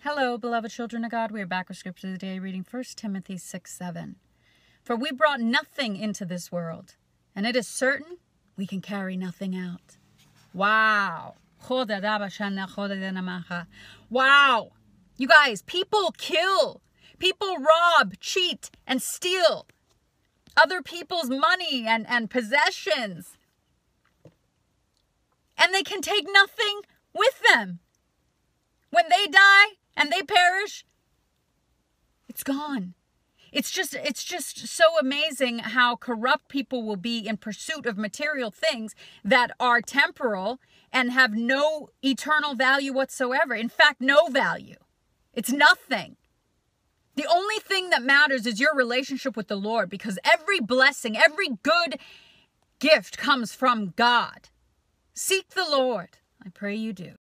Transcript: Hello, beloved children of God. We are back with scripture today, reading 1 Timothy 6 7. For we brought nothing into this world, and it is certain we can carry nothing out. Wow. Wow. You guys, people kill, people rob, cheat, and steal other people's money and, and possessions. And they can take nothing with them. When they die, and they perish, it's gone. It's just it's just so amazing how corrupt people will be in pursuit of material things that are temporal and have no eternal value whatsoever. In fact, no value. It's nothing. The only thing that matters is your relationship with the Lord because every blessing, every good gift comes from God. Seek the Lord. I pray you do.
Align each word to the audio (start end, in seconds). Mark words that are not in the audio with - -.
Hello, 0.00 0.38
beloved 0.38 0.70
children 0.70 1.04
of 1.04 1.10
God. 1.10 1.30
We 1.30 1.42
are 1.42 1.46
back 1.46 1.68
with 1.68 1.78
scripture 1.78 2.12
today, 2.12 2.38
reading 2.38 2.64
1 2.70 2.84
Timothy 2.94 3.36
6 3.36 3.72
7. 3.72 4.16
For 4.82 4.94
we 4.96 5.10
brought 5.10 5.40
nothing 5.40 5.96
into 5.96 6.24
this 6.24 6.52
world, 6.52 6.94
and 7.34 7.46
it 7.46 7.56
is 7.56 7.66
certain 7.66 8.18
we 8.56 8.66
can 8.66 8.80
carry 8.80 9.16
nothing 9.16 9.54
out. 9.54 9.98
Wow. 10.54 11.34
Wow. 14.08 14.70
You 15.16 15.28
guys, 15.28 15.62
people 15.62 16.14
kill, 16.16 16.80
people 17.18 17.56
rob, 17.58 18.14
cheat, 18.20 18.70
and 18.86 19.02
steal 19.02 19.66
other 20.56 20.82
people's 20.82 21.30
money 21.30 21.84
and, 21.86 22.06
and 22.08 22.30
possessions. 22.30 23.36
And 25.58 25.74
they 25.74 25.82
can 25.82 26.00
take 26.00 26.26
nothing 26.30 26.82
with 27.14 27.40
them. 27.52 27.80
When 28.90 29.06
they 29.08 29.26
die, 29.26 29.76
and 29.96 30.12
they 30.12 30.22
perish, 30.22 30.84
it's 32.28 32.44
gone. 32.44 32.94
It's 33.52 33.70
just 33.70 33.94
it's 33.94 34.24
just 34.24 34.68
so 34.68 34.98
amazing 35.00 35.60
how 35.60 35.96
corrupt 35.96 36.48
people 36.48 36.82
will 36.82 36.96
be 36.96 37.26
in 37.26 37.38
pursuit 37.38 37.86
of 37.86 37.96
material 37.96 38.50
things 38.50 38.94
that 39.24 39.52
are 39.58 39.80
temporal 39.80 40.60
and 40.92 41.12
have 41.12 41.32
no 41.32 41.88
eternal 42.02 42.54
value 42.54 42.92
whatsoever. 42.92 43.54
In 43.54 43.70
fact, 43.70 44.00
no 44.00 44.26
value. 44.26 44.76
It's 45.32 45.50
nothing. 45.50 46.16
The 47.16 47.26
only 47.26 47.58
thing 47.60 47.90
that 47.90 48.02
matters 48.02 48.46
is 48.46 48.60
your 48.60 48.74
relationship 48.74 49.36
with 49.36 49.48
the 49.48 49.56
Lord 49.56 49.88
because 49.88 50.18
every 50.22 50.60
blessing, 50.60 51.16
every 51.16 51.48
good 51.62 51.98
gift 52.78 53.16
comes 53.16 53.54
from 53.54 53.94
God. 53.96 54.50
Seek 55.14 55.50
the 55.50 55.64
Lord. 55.64 56.18
I 56.44 56.50
pray 56.50 56.74
you 56.74 56.92
do. 56.92 57.14